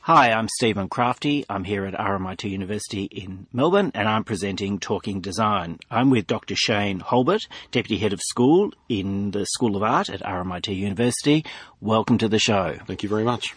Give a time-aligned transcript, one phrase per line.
[0.00, 1.44] Hi, I'm Stephen Crafty.
[1.48, 5.78] I'm here at RMIT University in Melbourne and I'm presenting Talking Design.
[5.88, 6.56] I'm with Dr.
[6.56, 11.44] Shane Hulbert, Deputy Head of School in the School of Art at RMIT University.
[11.80, 12.76] Welcome to the show.
[12.88, 13.54] Thank you very much.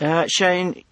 [0.00, 0.84] Uh, Shane,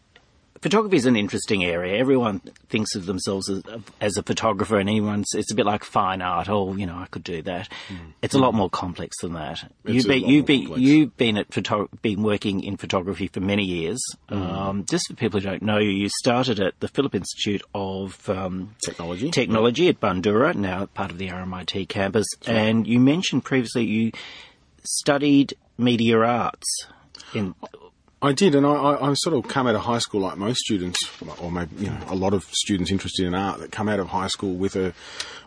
[0.63, 1.99] photography is an interesting area.
[1.99, 3.63] Everyone thinks of themselves as,
[4.01, 6.49] as a photographer, and anyone's it's a bit like fine art.
[6.49, 7.69] Oh, you know, I could do that.
[7.89, 8.13] Mm.
[8.23, 9.69] It's a lot more complex than that.
[9.85, 10.83] It's you've been you've been complex.
[10.83, 14.01] you've been at photo- been working in photography for many years.
[14.31, 14.37] Mm.
[14.37, 18.29] Um, just for people who don't know you, you started at the Phillip Institute of
[18.31, 22.27] um, Technology Technology at Bundoora, now part of the RMIT campus.
[22.47, 22.57] Right.
[22.57, 24.13] And you mentioned previously you
[24.85, 26.87] studied media arts.
[27.35, 27.55] In,
[28.23, 30.61] I did, and I, I, I, sort of come out of high school like most
[30.61, 30.97] students,
[31.41, 34.09] or maybe you know a lot of students interested in art that come out of
[34.09, 34.95] high school with a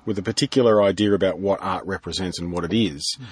[0.05, 3.15] with a particular idea about what art represents and what it is.
[3.15, 3.25] Mm-hmm.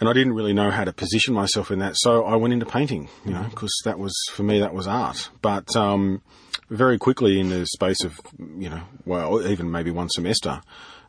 [0.00, 2.66] And I didn't really know how to position myself in that, so I went into
[2.66, 5.28] painting, you know, because that was for me that was art.
[5.42, 6.22] But um,
[6.70, 10.62] very quickly, in the space of you know, well, even maybe one semester,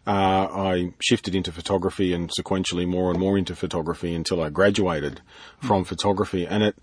[0.05, 0.11] uh,
[0.51, 5.21] I shifted into photography and sequentially more and more into photography until I graduated
[5.61, 6.45] from photography.
[6.45, 6.75] And it,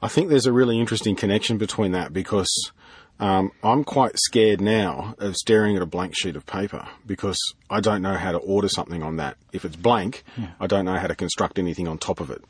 [0.00, 2.72] I think there's a really interesting connection between that because
[3.20, 7.80] um, I'm quite scared now of staring at a blank sheet of paper because I
[7.80, 9.36] don't know how to order something on that.
[9.52, 10.50] If it's blank, yeah.
[10.60, 12.44] I don't know how to construct anything on top of it.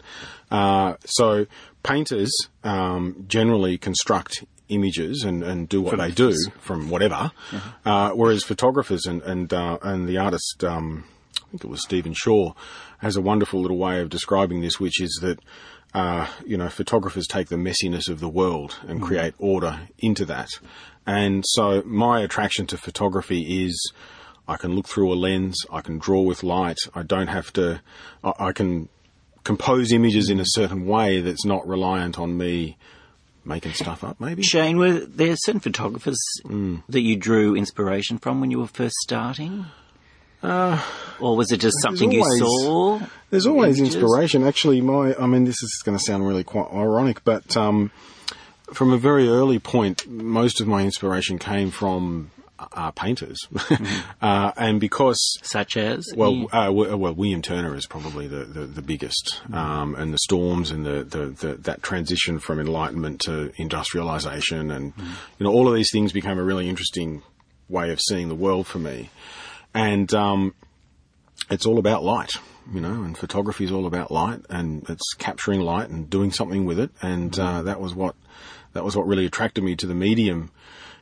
[0.51, 1.47] Uh, so
[1.83, 2.31] painters
[2.65, 7.71] um, generally construct images and, and do what from they do from whatever, uh-huh.
[7.91, 11.05] uh, whereas photographers and and uh, and the artist, um,
[11.35, 12.55] I think it was Stephen Shore,
[12.99, 15.39] has a wonderful little way of describing this, which is that
[15.94, 19.05] uh, you know, photographers take the messiness of the world and mm.
[19.05, 20.48] create order into that.
[21.06, 23.92] And so my attraction to photography is
[24.47, 27.80] I can look through a lens, I can draw with light, I don't have to,
[28.22, 28.89] I, I can
[29.45, 32.77] compose images in a certain way that's not reliant on me
[33.45, 34.42] making stuff up, maybe.
[34.42, 36.83] Shane, were there certain photographers mm.
[36.89, 39.64] that you drew inspiration from when you were first starting?
[40.42, 40.80] Uh,
[41.20, 43.01] or was it just something always, you saw?
[43.30, 43.96] There's always images?
[43.96, 44.45] inspiration.
[44.45, 47.90] Actually, my I mean, this is going to sound really quite ironic, but um,
[48.73, 54.11] from a very early point, most of my inspiration came from uh, painters, mm-hmm.
[54.24, 58.83] uh, and because such as well, uh, well, William Turner is probably the the, the
[58.83, 59.55] biggest, mm-hmm.
[59.55, 64.95] um, and the storms and the, the, the, that transition from enlightenment to industrialization, and
[64.95, 65.11] mm-hmm.
[65.39, 67.23] you know all of these things became a really interesting
[67.68, 69.11] way of seeing the world for me
[69.78, 70.55] and um,
[71.50, 72.36] it's all about light,
[72.72, 76.64] you know, and photography is all about light, and it's capturing light and doing something
[76.64, 78.16] with it, and uh, that was what
[78.72, 80.50] that was what really attracted me to the medium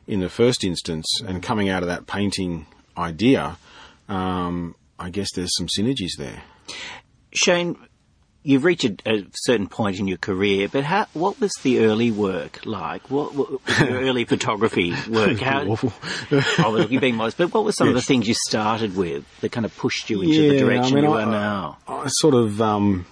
[0.05, 3.57] in the first instance, and coming out of that painting idea,
[4.07, 6.43] um, I guess there's some synergies there.
[7.33, 7.77] Shane,
[8.47, 12.11] you've reached a, a, certain point in your career, but how, what was the early
[12.11, 13.11] work like?
[13.11, 13.49] What, what
[13.79, 15.39] your early photography work?
[15.39, 15.65] How,
[16.31, 17.95] oh, you're being modest, but what were some yes.
[17.97, 20.97] of the things you started with that kind of pushed you into yeah, the direction
[20.97, 21.77] I mean, you I, are now?
[21.87, 23.05] I, I sort of, um,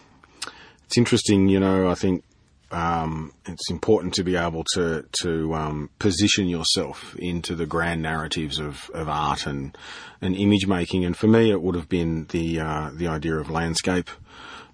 [0.85, 2.23] it's interesting, you know, I think
[2.71, 8.59] um, it's important to be able to to um, position yourself into the grand narratives
[8.59, 9.77] of, of art and
[10.19, 11.05] and image making.
[11.05, 14.09] And for me, it would have been the uh, the idea of landscape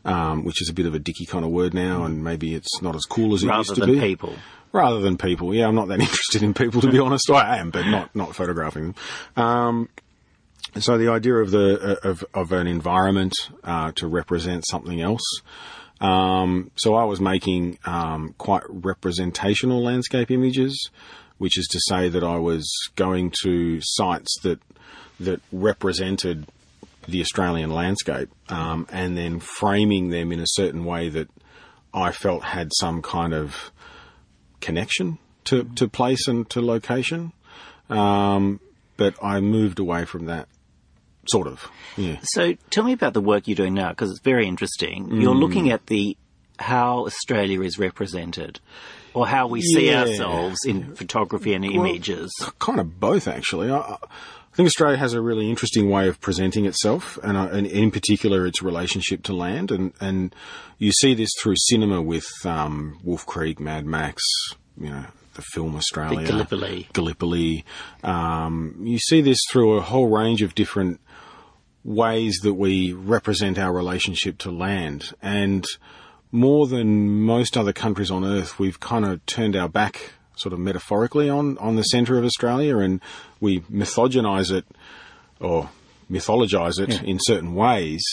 [0.06, 2.82] um, which is a bit of a dicky kind of word now, and maybe it's
[2.82, 3.94] not as cool as it Rather used to be.
[3.94, 4.36] Rather than people.
[4.74, 7.30] Rather than people, yeah, I'm not that interested in people to be honest.
[7.30, 8.94] I am, but not not photographing
[9.36, 9.44] them.
[9.44, 9.90] Um,
[10.80, 15.42] so the idea of the of of an environment uh, to represent something else.
[16.00, 20.90] Um, so I was making um, quite representational landscape images,
[21.38, 24.60] which is to say that I was going to sites that
[25.20, 26.48] that represented
[27.08, 31.30] the Australian landscape um, and then framing them in a certain way that
[31.94, 33.72] I felt had some kind of
[34.60, 37.34] connection to, to place and to location.
[37.90, 38.60] Um,
[38.98, 40.48] but I moved away from that,
[41.28, 41.70] sort of.
[41.98, 42.20] Yeah.
[42.24, 45.08] So tell me about the work you're doing now because it's very interesting.
[45.08, 45.22] Mm.
[45.22, 46.16] You're looking at the
[46.60, 48.60] how Australia is represented
[49.14, 50.02] or how we see yeah.
[50.02, 52.32] ourselves in photography and well, images?
[52.60, 53.72] Kind of both, actually.
[53.72, 53.98] I,
[54.52, 57.90] I think Australia has a really interesting way of presenting itself, and, uh, and in
[57.90, 59.72] particular its relationship to land.
[59.72, 60.36] And, and
[60.78, 64.22] you see this through cinema with um, Wolf Creek, Mad Max,
[64.78, 65.06] you know,
[65.36, 66.90] the film Australia, Gallipoli.
[66.92, 67.64] Gallipoli.
[68.04, 71.00] Um, you see this through a whole range of different
[71.86, 75.14] ways that we represent our relationship to land.
[75.22, 75.66] And
[76.32, 80.60] more than most other countries on earth, we've kind of turned our back sort of
[80.60, 83.02] metaphorically on, on the centre of Australia and
[83.40, 84.66] we mythogenize it
[85.40, 85.70] or
[86.10, 87.02] mythologise it yeah.
[87.04, 88.04] in certain ways.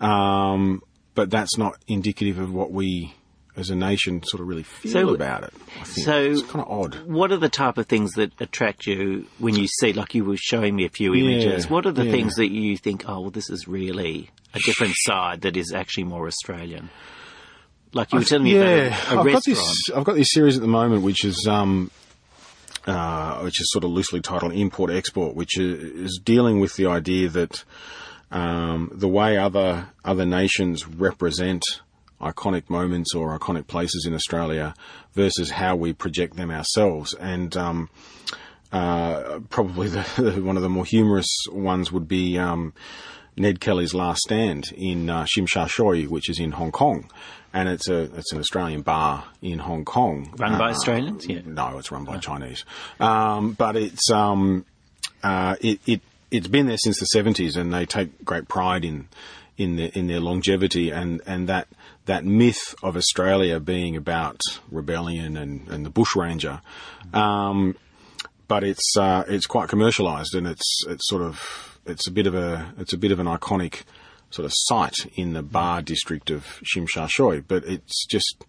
[0.00, 0.82] Um,
[1.14, 3.14] but that's not indicative of what we
[3.54, 5.52] as a nation sort of really feel So- about it.
[5.78, 6.94] I think so- it's kind of odd.
[7.06, 10.38] What are the type of things that attract you when you see, like you were
[10.38, 11.68] showing me a few images?
[11.68, 12.12] What are the yeah.
[12.12, 16.04] things that you think, oh, well, this is really a different side that is actually
[16.04, 16.88] more Australian?
[17.94, 19.90] Like you were telling me yeah, about a, a I've got this.
[19.94, 21.90] I've got this series at the moment, which is um,
[22.86, 26.86] uh, which is sort of loosely titled Import Export, which is, is dealing with the
[26.86, 27.64] idea that
[28.30, 31.62] um, the way other other nations represent
[32.20, 34.74] iconic moments or iconic places in Australia
[35.12, 37.90] versus how we project them ourselves, and um,
[38.72, 42.38] uh, probably the, one of the more humorous ones would be.
[42.38, 42.72] Um,
[43.36, 47.10] Ned Kelly's Last Stand in uh, Tsim Sha Tsui, which is in Hong Kong,
[47.52, 50.34] and it's a it's an Australian bar in Hong Kong.
[50.38, 51.26] Run by Uh, Australians?
[51.26, 51.40] Yeah.
[51.46, 52.64] No, it's run by Chinese,
[53.00, 54.64] um, but it's um,
[55.22, 56.00] uh, it, it
[56.30, 59.08] it's been there since the seventies, and they take great pride in
[59.58, 61.68] in their in their longevity and and that
[62.06, 64.40] that myth of Australia being about
[64.70, 66.60] rebellion and and the bushranger.
[67.14, 67.76] Um,
[68.48, 72.34] but it's uh, it's quite commercialised and it's it's sort of it's a bit of
[72.34, 73.82] a it's a bit of an iconic
[74.30, 77.44] sort of site in the bar district of Tsim Sha Tsui.
[77.46, 78.44] But it's just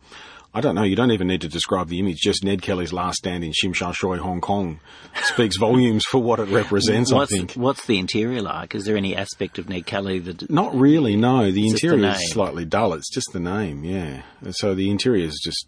[0.56, 0.83] I don't know.
[0.83, 2.18] You don't even need to describe the image.
[2.18, 4.80] Just Ned Kelly's last stand in Tsim Sha Tsui, Hong Kong,
[5.24, 7.12] speaks volumes for what it represents.
[7.12, 7.53] What's, I think.
[7.53, 8.75] what's the interior like?
[8.75, 11.51] Is there any aspect of Ned Kelly that Not really, no.
[11.51, 12.94] The just the interior is slightly dull.
[12.94, 14.21] It's just the name, yeah.
[14.51, 15.68] So the interior is just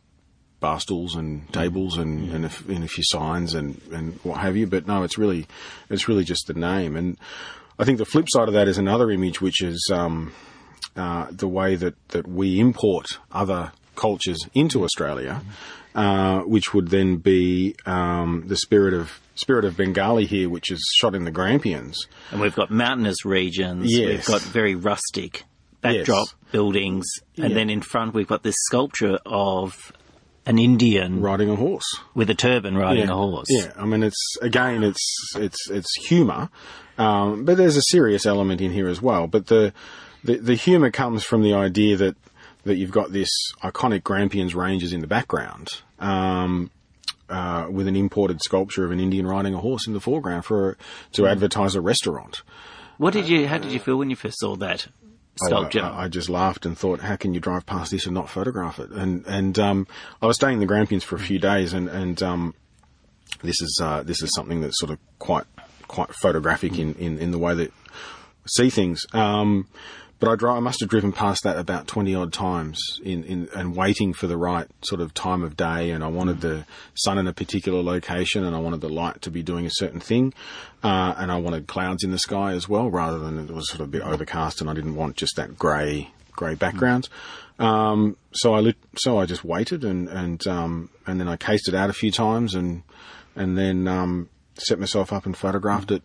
[0.65, 4.56] bar stools and tables and, and, a, and a few signs and, and what have
[4.59, 4.65] you.
[4.65, 5.45] But no, it's really,
[5.91, 6.95] it's really just the name.
[6.95, 7.17] And
[7.77, 10.33] I think the flip side of that is another image, which is um,
[10.95, 15.41] uh, the way that, that we import other cultures into Australia,
[15.94, 20.81] uh, which would then be um, the spirit of spirit of Bengali here, which is
[21.00, 22.07] shot in the Grampians.
[22.31, 23.85] And we've got mountainous regions.
[23.91, 24.07] Yes.
[24.09, 25.44] We've got very rustic
[25.81, 26.51] backdrop Yes.
[26.51, 27.06] buildings,
[27.38, 27.56] and Yeah.
[27.56, 29.91] then in front we've got this sculpture of
[30.45, 32.00] an Indian Riding a horse.
[32.13, 33.13] with a turban riding yeah.
[33.13, 33.47] a horse.
[33.50, 36.50] Yeah, I mean, it's again, it's it's it's humour,
[36.97, 39.27] um, but there's a serious element in here as well.
[39.27, 39.74] But the
[40.24, 42.15] the, the humour comes from the idea that
[42.63, 43.30] that you've got this
[43.63, 45.69] iconic Grampians ranges in the background.
[46.00, 46.71] Um,
[47.27, 50.77] uh, with an imported sculpture of an Indian riding a horse in the foreground for
[51.13, 52.44] to advertise a restaurant.
[52.97, 53.47] What did you?
[53.47, 54.88] How did you feel when you first saw that
[55.43, 55.81] Oh, sculpture?
[55.81, 58.79] I, I just laughed and thought, how can you drive past this and not photograph
[58.79, 58.89] it?
[58.91, 59.87] And and um,
[60.21, 62.53] I was staying in the Grampians for a few days, and and um,
[63.41, 65.45] this is uh, this is something that's sort of quite
[65.87, 69.05] quite photographic in, in, in the way that I see things.
[69.13, 69.67] Um,
[70.19, 73.50] but I, dri- I must have driven past that about twenty odd times in, in
[73.56, 75.91] and waiting for the right sort of time of day.
[75.91, 79.31] And I wanted the sun in a particular location, and I wanted the light to
[79.31, 80.33] be doing a certain thing,
[80.83, 83.81] uh, and I wanted clouds in the sky as well, rather than it was sort
[83.81, 87.07] of a bit overcast, and I didn't want just that grey grey background.
[87.59, 91.68] Um, so I lit, so I just waited, and and um, and then I cased
[91.68, 92.83] it out a few times, and
[93.35, 96.03] and then um, set myself up and photographed it.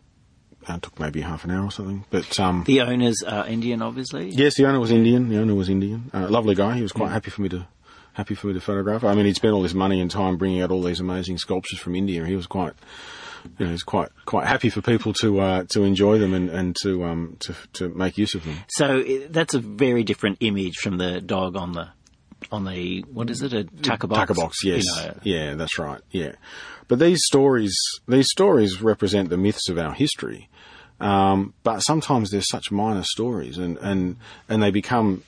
[0.69, 4.29] Uh, took maybe half an hour or something, but um, the owners are Indian, obviously.
[4.29, 5.31] Yes, the owner was Indian.
[5.31, 6.11] The owner was Indian.
[6.13, 6.77] Uh, lovely guy.
[6.77, 7.67] He was quite happy for me to
[8.13, 9.03] happy for me to photograph.
[9.03, 11.79] I mean, he'd spent all his money and time bringing out all these amazing sculptures
[11.79, 12.27] from India.
[12.27, 12.75] He was quite,
[13.59, 16.77] you know, he's quite quite happy for people to uh, to enjoy them and and
[16.83, 18.59] to um to to make use of them.
[18.69, 21.89] So that's a very different image from the dog on the
[22.53, 24.19] on the what is it a tucker box?
[24.21, 26.33] Tucker box, yes, You know, yeah, that's right, yeah.
[26.91, 27.73] But these stories,
[28.09, 30.49] these stories represent the myths of our history.
[30.99, 34.17] Um, but sometimes they're such minor stories, and, and,
[34.49, 35.23] and they become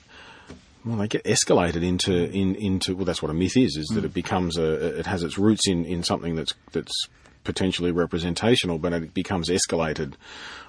[0.83, 4.03] well, they get escalated into in, into well, that's what a myth is, is that
[4.03, 7.07] it becomes a it has its roots in, in something that's that's
[7.45, 10.15] potentially representational, but it becomes escalated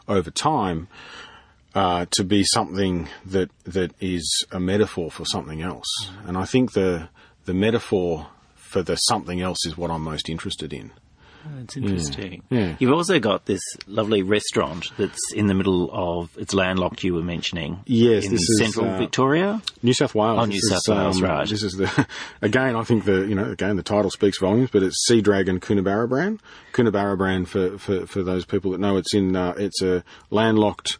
[0.06, 0.86] over time
[1.74, 5.88] uh, to be something that that is a metaphor for something else.
[6.24, 7.08] And I think the
[7.46, 8.28] the metaphor
[8.74, 10.90] for the something else is what I'm most interested in.
[11.60, 12.42] It's interesting.
[12.50, 12.74] yeah.
[12.78, 17.04] You've also got this lovely restaurant that's in the middle of it's landlocked.
[17.04, 19.62] You were mentioning, Yes, in this is, central uh, Victoria.
[19.82, 20.38] New South Wales.
[20.40, 21.46] Oh, New This South Wales, right.
[21.48, 22.06] This is the
[22.42, 22.74] again.
[22.74, 26.40] I think the you know again the title speaks volumes, but it's Sea Dragon Coonabarabran.
[26.72, 30.98] Coonabarra brand for, for, for those people that know it's in uh, it's a landlocked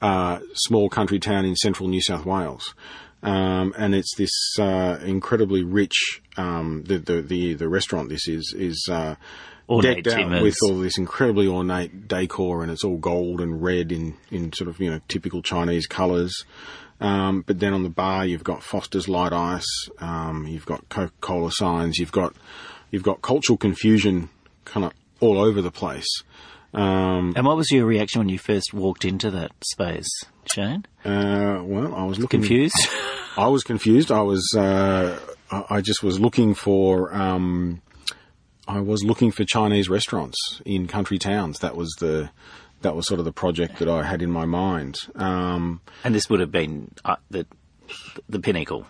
[0.00, 2.74] uh, small country town in central New South Wales.
[3.22, 6.22] Um, and it's this uh, incredibly rich.
[6.36, 9.14] Um, the, the the the restaurant this is is uh,
[9.80, 10.42] decked out timbers.
[10.42, 14.68] with all this incredibly ornate decor, and it's all gold and red in in sort
[14.68, 16.44] of you know typical Chinese colours.
[17.00, 21.12] Um, but then on the bar, you've got Foster's Light Ice, um, you've got Coca
[21.20, 22.34] Cola signs, you've got
[22.90, 24.28] you've got cultural confusion
[24.64, 26.08] kind of all over the place.
[26.74, 30.08] Um, And what was your reaction when you first walked into that space,
[30.52, 30.84] Shane?
[31.04, 32.88] uh, well, I was looking Confused?
[33.36, 34.10] I was confused.
[34.12, 35.18] I was uh,
[35.50, 37.14] I I just was looking for.
[37.14, 37.80] Um,
[38.68, 41.58] I was looking for Chinese restaurants in country towns.
[41.60, 42.30] That was the
[42.82, 44.98] that was sort of the project that I had in my mind.
[45.14, 47.46] Um, And this would have been uh, the
[48.28, 48.86] the pinnacle.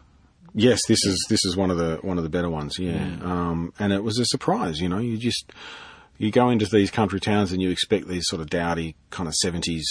[0.55, 2.79] yes, this is this is one of the one of the better ones.
[2.79, 4.81] Yeah, um, and it was a surprise.
[4.81, 5.53] You know, you just
[6.19, 9.35] you go into these country towns and you expect these sort of dowdy kind of
[9.37, 9.87] seventies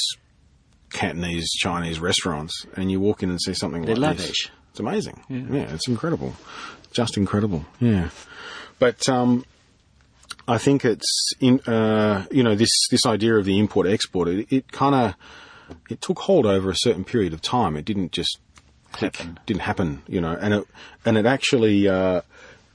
[0.93, 4.49] Cantonese Chinese restaurants, and you walk in and see something They're like this.
[4.71, 5.21] It's amazing.
[5.29, 5.73] Yeah.
[5.73, 6.33] it's incredible.
[6.91, 7.65] Just incredible.
[7.79, 8.09] Yeah.
[8.79, 9.45] But um,
[10.47, 14.27] I think it's in uh, you know this this idea of the import export.
[14.27, 15.15] It, it kind of
[15.89, 17.75] it took hold over a certain period of time.
[17.75, 18.39] It didn't just
[18.91, 19.17] click.
[19.17, 19.39] Happen.
[19.45, 20.03] Didn't happen.
[20.07, 20.67] You know, and it
[21.05, 22.21] and it actually uh,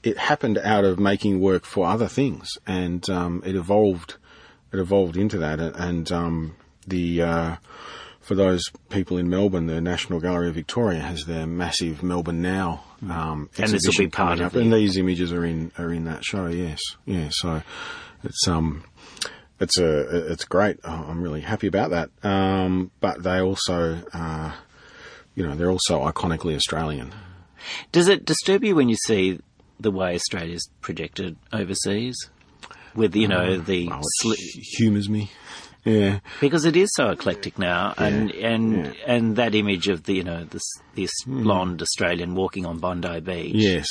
[0.03, 4.15] it happened out of making work for other things, and um, it evolved.
[4.71, 6.55] It evolved into that, and, and um,
[6.85, 7.55] the uh,
[8.27, 12.83] for those people in Melbourne, the National Gallery of Victoria has their massive Melbourne Now
[13.09, 16.03] um, And this will be part of the- and these images are in are in
[16.05, 16.47] that show.
[16.47, 17.29] Yes, yeah.
[17.31, 17.61] So
[18.23, 18.83] it's um
[19.59, 20.77] it's a it's great.
[20.83, 22.09] I'm really happy about that.
[22.21, 24.51] Um, but they also uh,
[25.35, 27.13] you know they're also iconically Australian.
[27.91, 29.39] Does it disturb you when you see
[29.79, 32.15] the way Australia's projected overseas?
[32.93, 35.31] With you know the Oh, sli- it humours me.
[35.87, 38.91] Yeah, because it is so eclectic now, and and yeah.
[38.91, 39.11] Hmm.
[39.11, 40.63] and that image of the you know this
[40.95, 43.55] this blonde Australian walking on Bondi Beach.
[43.55, 43.87] yes.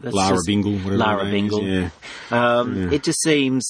[0.00, 1.68] That's Lara Bingle, whatever Lara her name is, Bingle.
[1.68, 1.90] Yeah.
[2.30, 3.68] Um, It just seems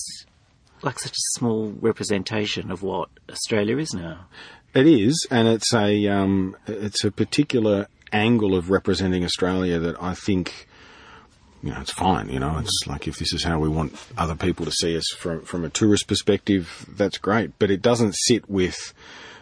[0.83, 4.27] like such a small representation of what Australia is now.
[4.75, 10.13] It is, and it's a um, it's a particular angle of representing Australia that I
[10.13, 10.68] think,
[11.63, 12.29] you know, it's fine.
[12.29, 15.07] You know, it's like if this is how we want other people to see us
[15.19, 17.59] from from a tourist perspective, that's great.
[17.59, 18.95] But it doesn't sit with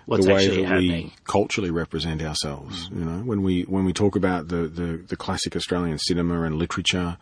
[0.07, 1.05] What's the way that happening.
[1.07, 2.89] we culturally represent ourselves.
[2.93, 6.57] You know, when we when we talk about the, the, the classic Australian cinema and
[6.57, 7.19] literature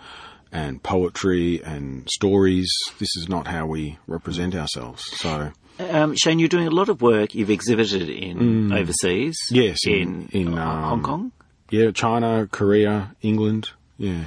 [0.52, 5.02] and poetry and stories, this is not how we represent ourselves.
[5.18, 5.50] So.
[5.80, 7.34] Um, Shane, you're doing a lot of work.
[7.34, 9.36] You've exhibited in overseas.
[9.50, 9.56] Mm.
[9.56, 11.32] Yes, in, in- in, uh, um, Hong Kong.
[11.70, 13.70] Yeah, China, Korea, England.
[13.98, 14.24] Yeah.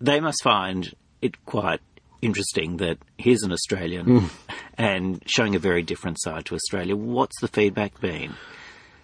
[0.00, 1.80] They must find it quite
[2.22, 4.30] interesting that here's an Australian Mm.
[4.78, 6.96] and showing a very different side to Australia.
[6.96, 8.34] What's the feedback been?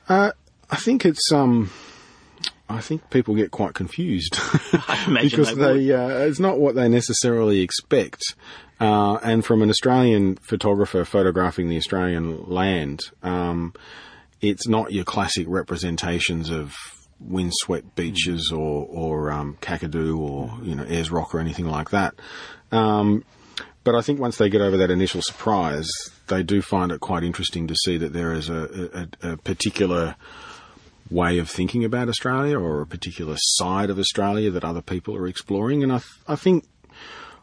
[0.08, 0.32] I
[0.76, 1.70] think it's um
[2.68, 4.38] I think people get quite confused
[4.88, 8.22] I imagine because they they uh, it's not what they necessarily expect.
[8.80, 13.72] Uh, and from an Australian photographer photographing the Australian land, um,
[14.40, 16.74] it's not your classic representations of
[17.24, 22.14] windswept beaches or or um, Kakadu or you know Ayers Rock or anything like that.
[22.72, 23.24] Um,
[23.84, 25.88] but I think once they get over that initial surprise,
[26.28, 30.16] they do find it quite interesting to see that there is a, a, a particular
[31.10, 35.26] way of thinking about Australia or a particular side of Australia that other people are
[35.26, 35.82] exploring.
[35.82, 36.64] And I, th- I think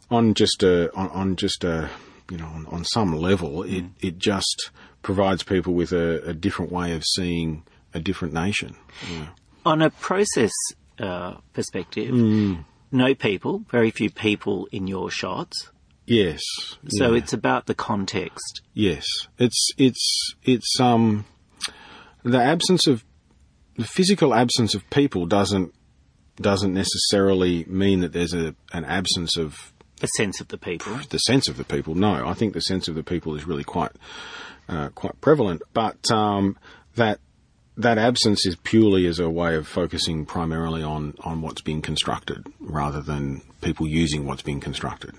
[0.09, 1.89] on just a, on, on just a,
[2.31, 4.71] you know, on, on some level, it, it just
[5.03, 8.75] provides people with a, a different way of seeing a different nation.
[9.65, 10.51] On a process
[10.99, 12.53] uh, perspective, Hmm.
[12.91, 15.69] no people, very few people in your shots.
[16.07, 16.41] Yes.
[16.89, 17.17] So yeah.
[17.19, 18.61] it's about the context.
[18.73, 19.05] Yes,
[19.37, 21.25] it's it's it's um
[22.23, 23.03] the absence of
[23.77, 25.73] the physical absence of people doesn't
[26.37, 30.99] doesn't necessarily mean that there's a an absence of the sense of the people.
[31.11, 31.93] the sense of the people.
[31.95, 33.91] No, I think the sense of the people is really quite
[34.67, 36.57] uh, quite prevalent, but um,
[36.95, 37.19] that
[37.77, 42.45] that absence is purely as a way of focusing primarily on, on what's being constructed
[42.59, 45.13] rather than people using what's being constructed.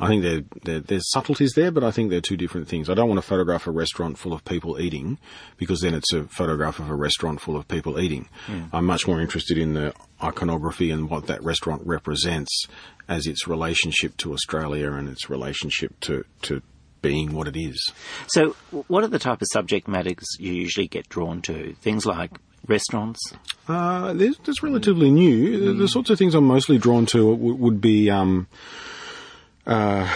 [0.00, 2.90] I think there, there, there's subtleties there, but I think they're two different things.
[2.90, 5.18] I don't want to photograph a restaurant full of people eating
[5.58, 8.28] because then it's a photograph of a restaurant full of people eating.
[8.46, 8.62] Hmm.
[8.72, 12.66] I'm much more interested in the iconography and what that restaurant represents
[13.08, 16.62] as its relationship to Australia and its relationship to, to
[17.04, 17.92] being what it is.
[18.26, 18.56] So,
[18.88, 21.74] what are the type of subject matters you usually get drawn to?
[21.74, 22.30] Things like
[22.66, 23.20] restaurants.
[23.68, 25.58] Uh, there's, that's relatively new.
[25.66, 28.46] The, the sorts of things I'm mostly drawn to w- would be um,
[29.66, 30.12] uh,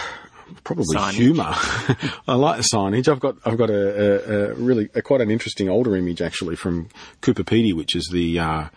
[0.63, 1.13] probably Signage.
[1.13, 1.53] humour.
[2.27, 3.07] I like the signage.
[3.07, 6.55] I've got I've got a, a, a really a, quite an interesting older image actually
[6.55, 6.89] from
[7.21, 8.69] Coober Pedy, which is the uh,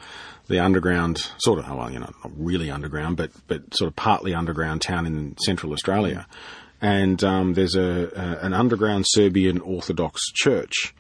[0.48, 4.34] the underground sort of well, you know, not really underground, but but sort of partly
[4.34, 6.26] underground town in central Australia.
[6.82, 10.94] And um, there's a, a an underground Serbian Orthodox church.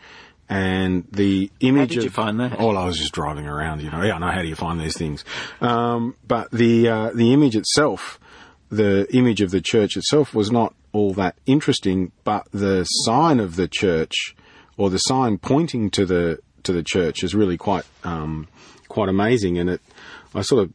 [0.48, 2.56] And the image How did of you find that?
[2.58, 4.02] Oh, I was just driving around, you know.
[4.02, 5.24] Yeah, I know how do you find these things.
[5.60, 8.20] Um, but the uh, the image itself,
[8.70, 12.12] the image of the church itself, was not all that interesting.
[12.22, 14.36] But the sign of the church,
[14.76, 18.46] or the sign pointing to the to the church, is really quite um,
[18.88, 19.58] quite amazing.
[19.58, 19.80] And it,
[20.34, 20.72] I sort of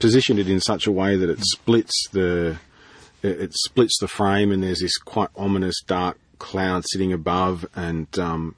[0.00, 2.58] positioned it in such a way that it splits the
[3.22, 8.06] it, it splits the frame, and there's this quite ominous dark cloud sitting above, and
[8.18, 8.54] um,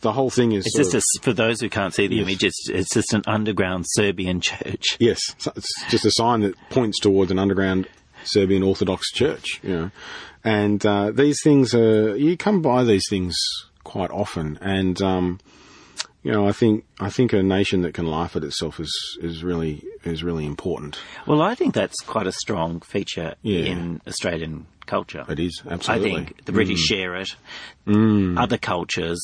[0.00, 0.66] the whole thing is.
[0.66, 2.44] It's just of- a, for those who can't see the image.
[2.44, 4.96] It's it's just an underground Serbian church.
[5.00, 5.20] Yes,
[5.56, 7.88] it's just a sign that points towards an underground
[8.24, 9.60] Serbian Orthodox church.
[9.62, 9.90] You know,
[10.44, 13.36] and uh, these things are you come by these things
[13.84, 15.40] quite often, and um,
[16.28, 19.42] you know, I think I think a nation that can laugh at itself is is
[19.42, 20.98] really is really important.
[21.26, 23.60] Well, I think that's quite a strong feature Yeah.
[23.60, 25.24] in Australian culture.
[25.28, 26.10] It is I absolutely.
[26.10, 26.14] Mm.
[26.14, 27.30] think the British share it.
[27.86, 29.18] Other cultures,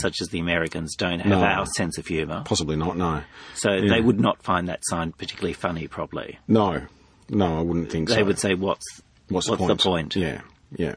[0.00, 1.44] such as the Americans, don't have No.
[1.44, 2.96] our sense of humour, Possibly not.
[2.96, 3.22] No,
[3.54, 5.88] so they would not find that sign particularly funny.
[5.88, 6.82] Probably no,
[7.28, 7.58] no.
[7.58, 8.20] I wouldn't think they so.
[8.20, 8.84] They would say, "What's
[9.28, 10.14] What's, what's the the point?
[10.14, 10.42] point?" Yeah,
[10.76, 10.94] yeah.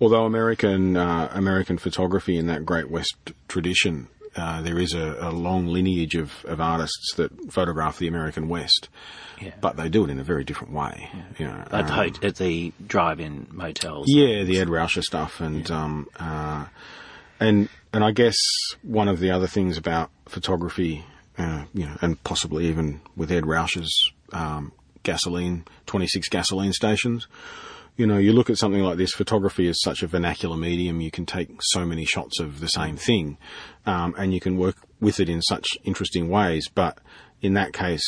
[0.00, 3.14] Although American uh, American photography in that Great West
[3.48, 8.48] tradition, uh, there is a, a long lineage of, of artists that photograph the American
[8.48, 8.88] West,
[9.40, 9.52] Yeah.
[9.60, 11.08] but they do it in a very different way.
[11.38, 14.06] You know, At, the um, at the drive-in motels.
[14.08, 16.66] yeah, the Ed Ruscha stuff, and um, uh,
[17.40, 18.36] and and I guess
[18.82, 21.04] one of the other things about photography,
[21.38, 24.72] uh, you know, and possibly even with Ed Ruscha's um,
[25.02, 27.26] gasoline, twenty six gasoline stations.
[27.96, 29.12] You know, you look at something like this.
[29.12, 31.00] Photography is such a vernacular medium.
[31.00, 33.36] You can take so many shots of the same thing,
[33.84, 36.68] um, and you can work with it in such interesting ways.
[36.68, 36.98] But
[37.42, 38.04] in that case,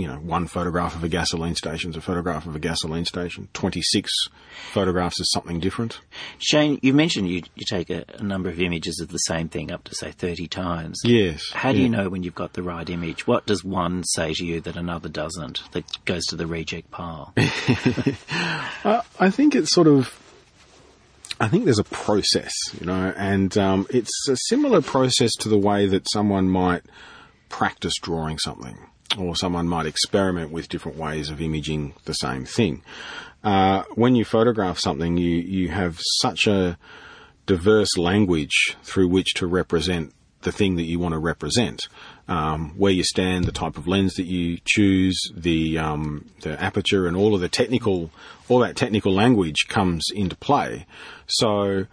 [0.00, 3.48] you know, one photograph of a gasoline station is a photograph of a gasoline station.
[3.52, 4.10] 26
[4.72, 6.00] photographs is something different.
[6.38, 9.70] Shane, you mentioned you, you take a, a number of images of the same thing
[9.70, 11.00] up to say 30 times.
[11.04, 11.50] Yes.
[11.52, 11.84] How do yeah.
[11.84, 13.26] you know when you've got the right image?
[13.26, 17.34] What does one say to you that another doesn't, that goes to the reject pile?
[18.82, 20.18] Uh, I think it's sort of.
[21.38, 25.58] I think there's a process, you know, and um, it's a similar process to the
[25.58, 26.82] way that someone might
[27.50, 28.78] practice drawing something,
[29.18, 32.82] or someone might experiment with different ways of imaging the same thing.
[33.42, 36.78] Uh, when you photograph something, you you have such a
[37.46, 41.88] diverse language through which to represent the thing that you want to represent.
[42.28, 47.06] Um, where you stand, the type of lens that you choose, the um, the aperture,
[47.08, 48.10] and all of the technical,
[48.48, 50.86] all that technical language comes into play.
[51.26, 51.86] So,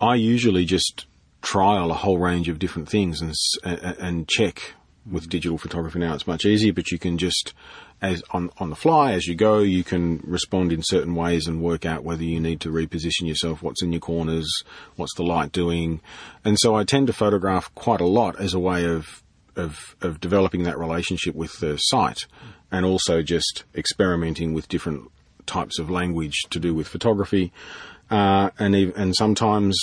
[0.00, 1.06] I usually just
[1.42, 4.74] trial a whole range of different things and and check.
[5.10, 7.54] With digital photography now, it's much easier, but you can just,
[8.02, 11.62] as on on the fly as you go, you can respond in certain ways and
[11.62, 14.50] work out whether you need to reposition yourself, what's in your corners,
[14.96, 16.00] what's the light doing,
[16.44, 19.22] and so I tend to photograph quite a lot as a way of
[19.56, 22.26] of of developing that relationship with the site,
[22.70, 25.10] and also just experimenting with different
[25.46, 27.52] types of language to do with photography,
[28.10, 29.78] uh, and and sometimes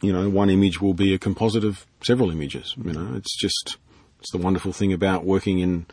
[0.00, 2.74] you know, one image will be a composite of several images.
[2.82, 3.76] You know, it's just
[4.20, 5.86] it's the wonderful thing about working in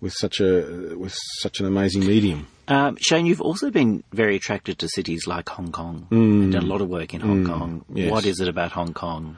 [0.00, 2.46] with such a with such an amazing medium.
[2.68, 6.06] Um, Shane, you've also been very attracted to cities like Hong Kong.
[6.10, 7.84] You've done a lot of work in Hong Kong.
[7.90, 7.96] Mm.
[7.98, 8.10] yes.
[8.12, 9.36] What is it about Hong Kong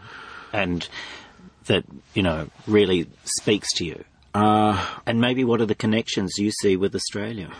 [0.52, 0.86] and
[1.66, 4.04] that, you know, really speaks to you?
[4.34, 7.50] Uh, And maybe what are the connections you see with Australia?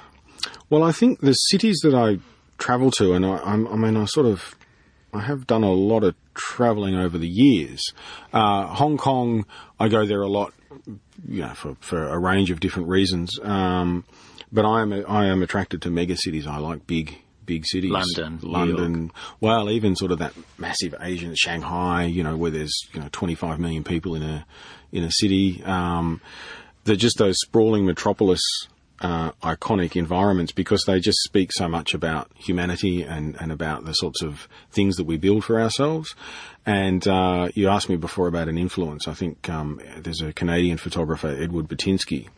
[0.69, 2.19] well, I think the cities that I
[2.59, 4.55] travel to, and I, I'm, I mean, I sort of
[5.12, 7.92] I have done a lot of traveling over the years.
[8.33, 9.44] Uh, Hong Kong,
[9.79, 10.55] I go there a lot,
[11.29, 13.38] you know, for, for a range of different reasons.
[13.42, 14.05] Um,
[14.51, 16.46] but I am I am attracted to mega cities.
[16.46, 17.90] I like big big cities.
[17.90, 19.12] London, London.
[19.40, 23.59] Well, even sort of that massive Asian Shanghai, you know, where there's you know 25
[23.59, 24.46] million people in a
[24.92, 25.62] in a city.
[25.64, 26.20] Um,
[26.85, 28.42] they're just those sprawling metropolis
[29.03, 33.93] uh, iconic environments because they just speak so much about humanity and, and about the
[33.93, 36.15] sorts of things that we build for ourselves.
[36.65, 39.09] And uh, you asked me before about an influence.
[39.09, 42.29] I think um, there's a Canadian photographer, Edward Burtynsky,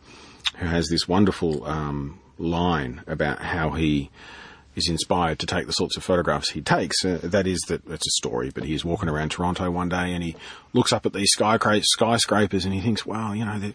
[0.57, 4.09] who has this wonderful um, line about how he
[4.75, 7.05] is inspired to take the sorts of photographs he takes.
[7.05, 10.23] Uh, that is that it's a story, but he's walking around Toronto one day and
[10.23, 10.35] he
[10.73, 13.71] looks up at these skyscra- skyscrapers and he thinks, well, you know,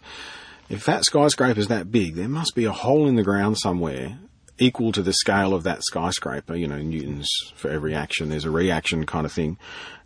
[0.71, 4.19] if that skyscraper is that big, there must be a hole in the ground somewhere
[4.57, 6.55] equal to the scale of that skyscraper.
[6.55, 9.59] You know, Newton's for every action, there's a reaction kind of thing.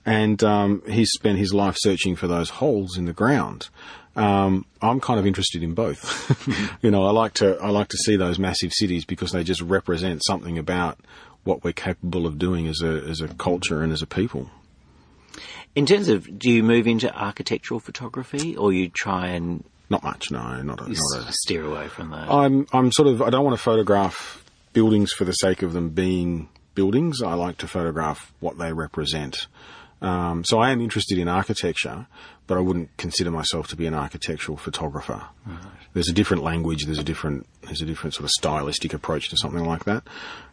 [0.07, 3.69] And um, he's spent his life searching for those holes in the ground.
[4.17, 6.79] Um, I'm kind of interested in both.
[6.83, 9.61] you know, I like to I like to see those massive cities because they just
[9.61, 10.99] represent something about
[11.43, 14.51] what we're capable of doing as a as a culture and as a people.
[15.75, 20.31] In terms of, do you move into architectural photography or you try and Not much,
[20.31, 22.31] no, not a, not a steer away from that?
[22.31, 24.43] I'm I'm sort of I don't want to photograph
[24.73, 27.23] buildings for the sake of them being buildings.
[27.23, 29.47] I like to photograph what they represent.
[30.01, 32.07] Um, so I am interested in architecture,
[32.47, 35.23] but I wouldn't consider myself to be an architectural photographer.
[35.47, 35.59] Right.
[35.95, 36.85] There's a different language.
[36.85, 40.03] There's a different there's a different sort of stylistic approach to something like that.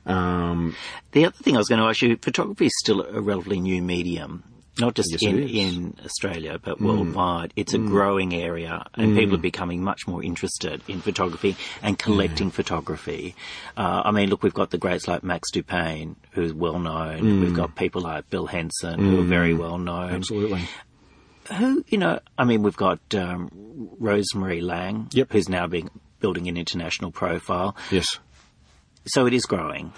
[0.05, 0.75] Um,
[1.11, 3.81] the other thing I was going to ask you, photography is still a relatively new
[3.81, 4.43] medium
[4.81, 6.87] not just yes, in, in Australia, but mm.
[6.87, 7.53] worldwide.
[7.55, 7.87] It's a mm.
[7.87, 9.17] growing area, and mm.
[9.17, 12.53] people are becoming much more interested in photography and collecting yeah.
[12.53, 13.35] photography.
[13.77, 17.21] Uh, I mean, look, we've got the greats like Max Dupain, who's well known.
[17.21, 17.41] Mm.
[17.41, 19.59] We've got people like Bill Henson, who are very mm.
[19.59, 20.11] well known.
[20.15, 20.67] Absolutely.
[21.57, 23.49] Who, you know, I mean, we've got um,
[23.99, 25.31] Rosemary Laing, yep.
[25.31, 25.89] who's now being,
[26.19, 27.75] building an international profile.
[27.89, 28.19] Yes.
[29.05, 29.93] So it is growing.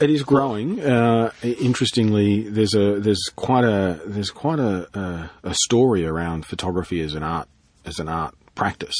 [0.00, 0.80] It is growing.
[0.80, 7.00] Uh, interestingly, there's a there's quite a there's quite a, a, a story around photography
[7.00, 7.48] as an art
[7.84, 8.96] as an art practice.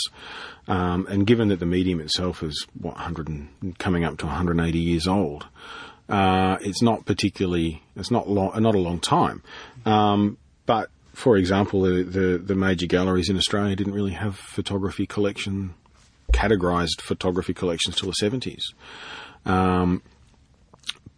[0.67, 4.79] Um, and given that the medium itself is what 100 and, coming up to 180
[4.79, 5.47] years old,
[6.09, 9.43] uh, it's not particularly it's not long not a long time.
[9.87, 15.07] Um, but for example, the, the, the major galleries in Australia didn't really have photography
[15.07, 15.75] collection
[16.33, 18.63] categorized photography collections till the 70s.
[19.45, 20.03] Um,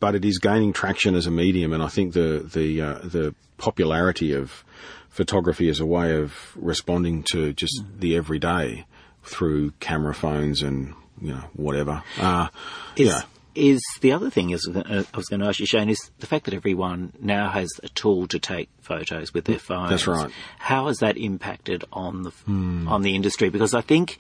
[0.01, 3.35] but it is gaining traction as a medium, and I think the the uh, the
[3.59, 4.65] popularity of
[5.11, 8.01] photography as a way of responding to just mm.
[8.01, 8.87] the everyday
[9.23, 12.03] through camera phones and you know whatever.
[12.19, 12.49] Uh,
[12.97, 13.23] is, yeah.
[13.53, 16.27] Is the other thing is uh, I was going to ask you, Shane, is the
[16.27, 19.91] fact that everyone now has a tool to take photos with their phones.
[19.91, 20.31] That's right.
[20.59, 22.89] How has that impacted on the mm.
[22.89, 23.51] on the industry?
[23.51, 24.19] Because I think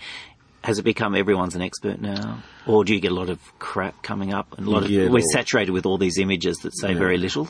[0.62, 4.02] has it become everyone's an expert now, or do you get a lot of crap
[4.02, 4.58] coming up?
[4.58, 6.98] And a lot of yeah, we're saturated with all these images that say yeah.
[6.98, 7.48] very little.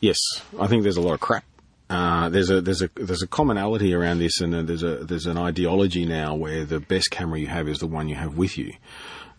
[0.00, 0.18] Yes,
[0.58, 1.44] I think there's a lot of crap.
[1.88, 5.26] Uh, there's a there's a there's a commonality around this, and uh, there's a there's
[5.26, 8.58] an ideology now where the best camera you have is the one you have with
[8.58, 8.72] you.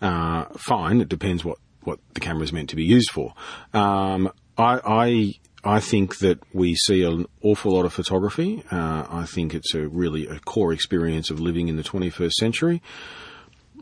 [0.02, 3.34] Uh, fine, it depends what what the camera is meant to be used for.
[3.74, 8.64] Um, I, I I think that we see an awful lot of photography.
[8.72, 12.82] Uh, I think it's a really a core experience of living in the 21st century.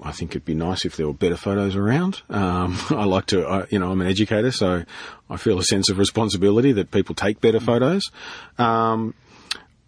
[0.01, 2.21] I think it'd be nice if there were better photos around.
[2.29, 4.83] Um, I like to, uh, you know, I'm an educator, so
[5.29, 8.03] I feel a sense of responsibility that people take better photos.
[8.57, 9.13] Um,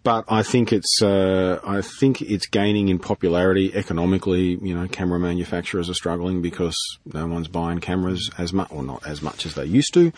[0.04, 4.58] but I think it's, uh, I think it's gaining in popularity economically.
[4.62, 9.06] You know, camera manufacturers are struggling because no one's buying cameras as much, or not
[9.06, 10.12] as much as they used to.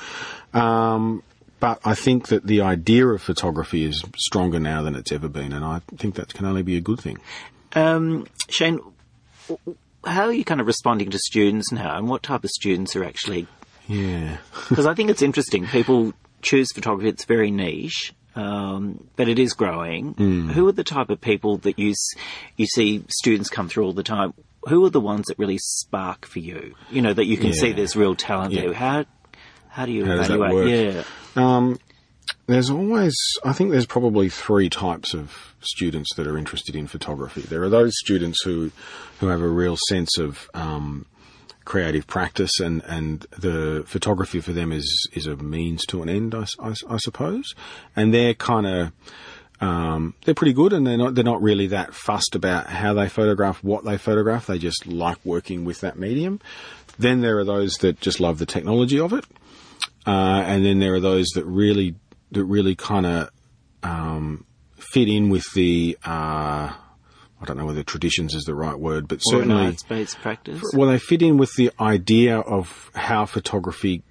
[0.53, 1.23] Um,
[1.61, 5.53] but I think that the idea of photography is stronger now than it's ever been,
[5.53, 7.19] and I think that can only be a good thing.
[7.75, 8.81] Um, Shane,
[10.05, 13.05] how are you kind of responding to students now, and what type of students are
[13.05, 13.47] actually?
[13.87, 15.67] Yeah, because I think it's interesting.
[15.67, 18.15] People choose photography; it's very niche.
[18.37, 20.15] Um, but it is growing.
[20.15, 20.53] Mm.
[20.53, 21.95] Who are the type of people that you
[22.57, 24.33] you see students come through all the time?
[24.69, 26.75] Who are the ones that really spark for you?
[26.91, 27.55] You know that you can yeah.
[27.55, 28.63] see there's real talent yeah.
[28.63, 28.73] there.
[28.73, 29.05] How
[29.71, 30.95] how do you How evaluate?
[30.95, 31.05] Yeah.
[31.37, 31.79] Um,
[32.47, 37.43] there's always, I think there's probably three types of students that are interested in photography.
[37.43, 38.73] There are those students who,
[39.21, 41.07] who have a real sense of, um,
[41.65, 46.35] creative practice and, and the photography for them is, is a means to an end,
[46.35, 47.55] I, I, I suppose.
[47.95, 48.93] And they're kind of,
[49.61, 53.09] um, they're pretty good and they're not, they're not really that fussed about how they
[53.09, 54.47] photograph, what they photograph.
[54.47, 56.41] They just like working with that medium.
[56.99, 59.25] Then there are those that just love the technology of it.
[60.07, 61.95] Uh, and then there are those that really
[62.33, 63.31] that really kind of
[63.83, 64.45] um,
[64.77, 66.73] fit in with the uh,
[67.41, 70.63] I don't know whether traditions is the right word, but or certainly based practice.
[70.75, 74.03] Well, they fit in with the idea of how photography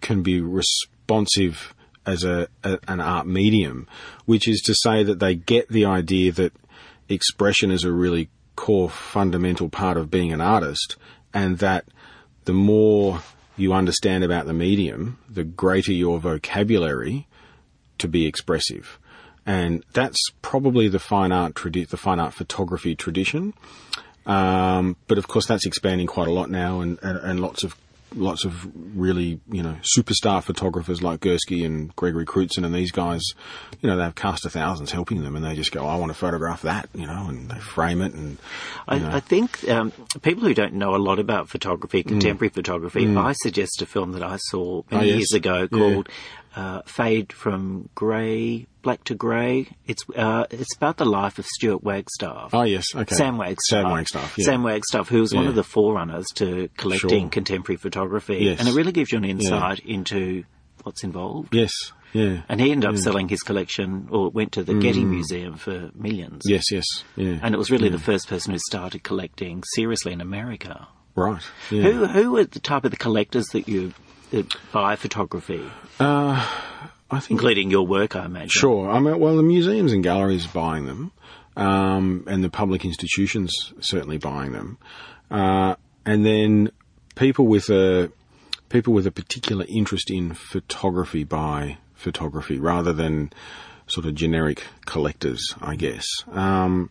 [0.00, 1.74] can be responsive
[2.06, 3.88] as a, a, an art medium,
[4.26, 6.52] which is to say that they get the idea that
[7.08, 10.96] expression is a really core fundamental part of being an artist,
[11.32, 11.86] and that
[12.44, 13.22] the more
[13.56, 17.26] you understand about the medium, the greater your vocabulary
[17.98, 18.98] to be expressive.
[19.46, 23.54] And that's probably the fine art tradi- the fine art photography tradition.
[24.26, 27.76] Um, but of course, that's expanding quite a lot now, and, and, and lots of
[28.16, 33.22] lots of really, you know, superstar photographers like Gursky and Gregory Crewdson and these guys,
[33.80, 36.10] you know, they have cast of thousands helping them and they just go, I want
[36.10, 38.12] to photograph that, you know, and they frame it.
[38.14, 38.38] And
[38.88, 42.08] I, I, think um, people who don't know a lot about photography, mm.
[42.08, 42.54] contemporary mm.
[42.54, 43.22] photography, mm.
[43.22, 45.16] I suggest a film that I saw many oh, yes.
[45.16, 46.14] years ago called yeah
[46.56, 49.66] uh, Fade from Grey, Black to Grey.
[49.86, 52.54] It's uh, it's about the life of Stuart Wagstaff.
[52.54, 53.14] Oh yes, okay.
[53.16, 53.82] Sam Wagstaff.
[53.82, 54.38] Sam Wagstaff.
[54.38, 54.44] Yeah.
[54.44, 55.40] Sam Wagstaff, who was yeah.
[55.40, 57.30] one of the forerunners to collecting sure.
[57.30, 58.60] contemporary photography, yes.
[58.60, 59.94] and it really gives you an insight yeah.
[59.94, 60.44] into
[60.84, 61.54] what's involved.
[61.54, 61.72] Yes.
[62.12, 62.42] Yeah.
[62.48, 64.82] And he ended up selling his collection, or went to the mm.
[64.82, 66.42] Getty Museum for millions.
[66.46, 66.84] Yes, yes.
[67.16, 67.40] Yeah.
[67.42, 70.86] And it was really the first person who started collecting seriously in America.
[71.16, 71.42] Right.
[71.70, 73.94] Who who are the type of the collectors that you
[74.72, 75.64] buy photography?
[76.00, 76.46] Uh,
[77.10, 78.48] I think including your work, I imagine.
[78.48, 78.90] Sure.
[78.90, 81.12] I mean, well, the museums and galleries buying them,
[81.56, 84.78] um, and the public institutions certainly buying them,
[85.30, 86.70] uh, and then
[87.14, 88.10] people with a
[88.68, 93.32] people with a particular interest in photography buy photography rather than
[93.86, 96.06] sort of generic collectors, I guess.
[96.32, 96.90] Um,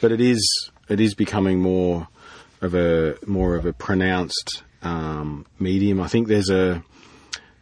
[0.00, 2.08] but it is it is becoming more
[2.60, 6.00] of a more of a pronounced um, medium.
[6.00, 6.82] I think there's a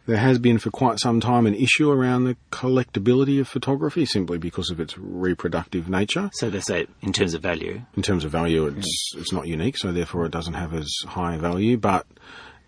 [0.07, 4.37] there has been for quite some time an issue around the collectability of photography simply
[4.37, 6.29] because of its reproductive nature.
[6.33, 7.81] So they say in terms of value.
[7.95, 11.37] In terms of value, it's it's not unique, so therefore it doesn't have as high
[11.37, 11.77] value.
[11.77, 12.05] But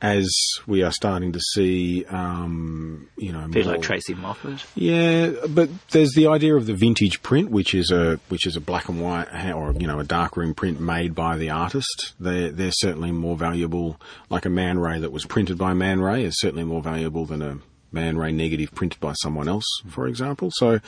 [0.01, 0.29] as
[0.67, 4.63] we are starting to see, um, you know, more- like Tracey Moffatt.
[4.75, 8.61] yeah, but there's the idea of the vintage print, which is a which is a
[8.61, 12.13] black and white or you know a darkroom print made by the artist.
[12.19, 13.99] They're they're certainly more valuable.
[14.29, 17.41] Like a Man Ray that was printed by Man Ray is certainly more valuable than
[17.41, 17.59] a
[17.91, 20.51] Man Ray negative printed by someone else, for example.
[20.53, 20.79] So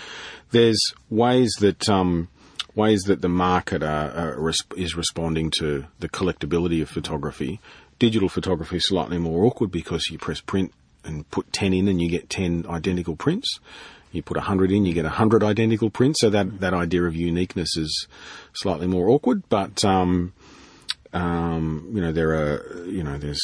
[0.52, 2.28] there's ways that um,
[2.76, 7.60] ways that the market are, are is responding to the collectability of photography.
[8.00, 12.02] Digital photography is slightly more awkward because you press print and put 10 in and
[12.02, 13.60] you get 10 identical prints.
[14.12, 16.22] You put 100 in, you get 100 identical prints.
[16.22, 18.08] So that, that idea of uniqueness is
[18.54, 19.44] slightly more awkward.
[19.50, 20.34] But, um,
[21.14, 23.44] um, you know, there are, you know, there's,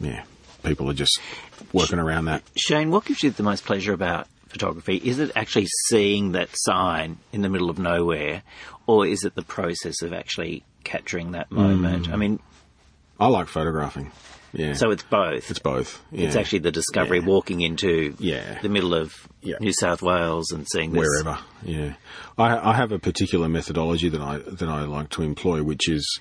[0.00, 0.24] yeah,
[0.62, 1.18] people are just
[1.72, 2.42] working around that.
[2.56, 4.96] Shane, what gives you the most pleasure about photography?
[4.96, 8.42] Is it actually seeing that sign in the middle of nowhere,
[8.86, 12.08] or is it the process of actually capturing that moment?
[12.08, 12.12] Mm.
[12.12, 12.40] I mean,
[13.20, 14.10] I like photographing.
[14.52, 14.72] Yeah.
[14.72, 15.48] so it's both.
[15.48, 16.02] it's both.
[16.10, 16.26] Yeah.
[16.26, 17.26] It's actually the discovery Yeah.
[17.26, 18.58] walking into Yeah.
[18.62, 19.56] the middle of Yeah.
[19.60, 21.06] New South Wales and seeing this.
[21.06, 21.38] wherever.
[21.64, 21.94] Yeah,
[22.36, 26.18] I, I have a particular methodology that I that I like to employ, which is,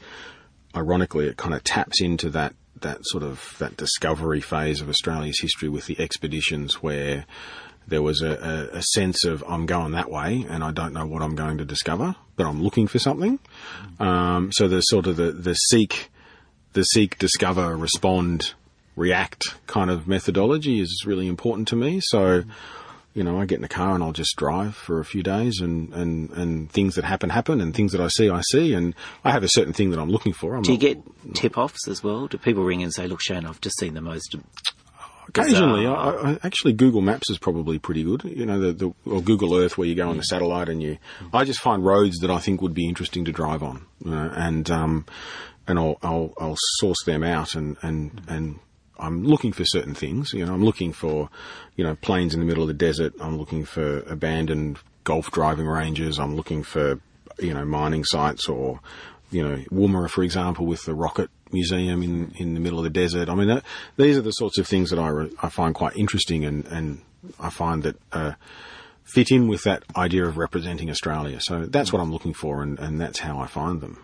[0.75, 5.39] ironically, it kind of taps into that that sort of that discovery phase of Australia's
[5.41, 7.25] history with the expeditions where.
[7.87, 11.07] There was a, a, a sense of I'm going that way and I don't know
[11.07, 13.39] what I'm going to discover, but I'm looking for something.
[13.99, 16.11] Um, so the sort of the, the seek,
[16.73, 18.53] the seek, discover, respond,
[18.95, 21.99] react kind of methodology is really important to me.
[22.01, 22.43] So,
[23.13, 25.61] you know, I get in the car and I'll just drive for a few days
[25.61, 28.73] and, and, and things that happen, happen and things that I see, I see.
[28.73, 30.55] And I have a certain thing that I'm looking for.
[30.55, 30.81] I'm Do you not-
[31.25, 32.27] get tip offs as well?
[32.27, 34.35] Do people ring and say, "Look, Shane, I've just seen the most"?
[35.27, 38.23] Occasionally, I, I, actually Google Maps is probably pretty good.
[38.23, 40.97] You know, the, the or Google Earth where you go on the satellite and you.
[41.31, 44.31] I just find roads that I think would be interesting to drive on, you know,
[44.35, 45.05] and um,
[45.69, 48.59] and I'll, I'll I'll source them out and and and.
[49.01, 50.33] I'm looking for certain things.
[50.33, 51.29] You know, I'm looking for,
[51.77, 53.13] you know, planes in the middle of the desert.
[53.21, 56.19] I'm looking for abandoned golf driving ranges.
[56.19, 56.99] I'm looking for,
[57.39, 58.81] you know, mining sites or,
[59.31, 62.89] you know, Woomera, for example, with the rocket museum in, in the middle of the
[62.89, 63.29] desert.
[63.29, 63.63] I mean, that,
[63.95, 67.01] these are the sorts of things that I, re- I find quite interesting and, and
[67.39, 68.33] I find that, uh,
[69.05, 71.39] fit in with that idea of representing Australia.
[71.39, 74.03] So that's what I'm looking for and, and that's how I find them.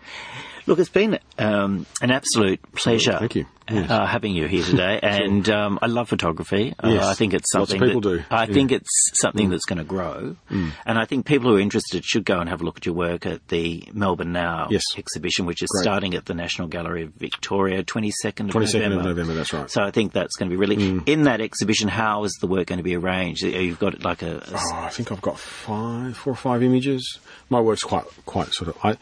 [0.66, 3.18] Look, it's been um, an absolute pleasure.
[3.18, 3.46] Thank you.
[3.68, 3.90] Yes.
[3.90, 6.72] Uh, having you here today, and um, I love photography.
[6.78, 7.04] Uh, Yes.
[7.04, 8.24] I think it's Lots of something people that, do.
[8.30, 8.46] I Yeah.
[8.50, 8.54] Mm.
[8.54, 12.24] think it's something that's going to grow, and I think people who are interested should
[12.24, 14.84] go and have a look at your work at the Melbourne Now Yes.
[14.96, 15.82] exhibition, which is Great.
[15.82, 18.98] starting at the National Gallery of Victoria, twenty second of 22nd November.
[19.00, 19.68] of November, that's right.
[19.68, 21.88] So I think that's going to be really in that exhibition.
[21.88, 23.42] How is the work going to be arranged?
[23.42, 27.18] You've got like a, a Oh, I think I've got five, four or five images.
[27.50, 28.78] My work's quite, quite sort of.
[28.84, 28.96] I,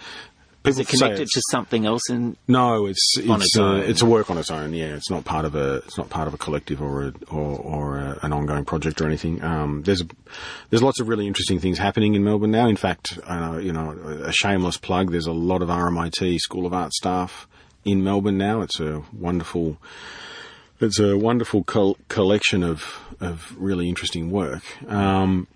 [0.65, 2.09] is people it say connected to something else?
[2.09, 4.73] In No, it's it's uh, it's a work on its own.
[4.73, 7.59] Yeah, it's not part of a it's not part of a collective or a, or,
[7.59, 9.43] or a, an ongoing project or anything.
[9.43, 10.03] Um, there's
[10.71, 12.67] there's lots of really interesting things happening in Melbourne now.
[12.69, 13.91] In fact, uh, you know,
[14.25, 15.11] a shameless plug.
[15.11, 17.47] There's a lot of RMIT School of Art staff
[17.85, 18.63] in Melbourne now.
[18.63, 19.79] It's a wonderful
[20.81, 24.63] it's a wonderful col- collection of of really interesting work.
[24.91, 25.47] Um,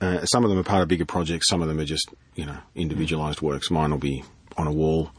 [0.00, 1.48] uh, some of them are part of bigger projects.
[1.48, 3.70] Some of them are just you know individualized works.
[3.70, 4.24] Mine will be
[4.56, 5.10] on a wall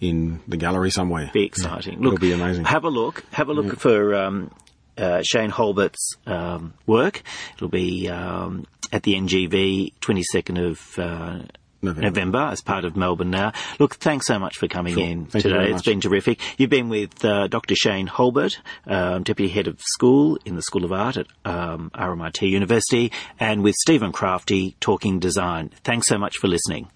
[0.00, 1.30] in the gallery somewhere.
[1.32, 2.04] be exciting.
[2.04, 2.64] It'll be amazing.
[2.64, 3.24] Have a look.
[3.32, 4.50] Have a look for um,
[4.98, 7.22] uh, Shane Hulbert's um, work.
[7.54, 11.42] It'll be um, at the NGV, 22nd of uh,
[11.86, 12.02] November.
[12.10, 12.38] November.
[12.52, 13.52] as part of Melbourne Now.
[13.78, 15.04] Look, thanks so much for coming Sure.
[15.04, 15.70] in Thank today.
[15.70, 16.40] It's been terrific.
[16.58, 17.74] You've been with uh, Dr.
[17.74, 22.48] Shane Hulbert, um, Deputy Head of School in the School of Art at um, RMIT
[22.48, 25.70] University, and with Stephen Crafty talking design.
[25.84, 26.88] Thanks so much for listening.